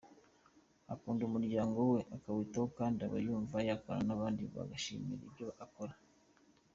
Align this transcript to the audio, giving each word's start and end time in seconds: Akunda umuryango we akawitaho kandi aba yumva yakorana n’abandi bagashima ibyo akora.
Akunda 0.93 1.21
umuryango 1.25 1.77
we 1.91 1.99
akawitaho 2.15 2.67
kandi 2.77 2.99
aba 3.07 3.17
yumva 3.25 3.55
yakorana 3.67 4.05
n’abandi 4.09 4.41
bagashima 4.55 5.07
ibyo 5.17 5.47
akora. 5.65 5.95